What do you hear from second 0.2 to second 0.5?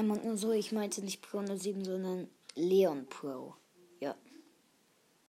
nur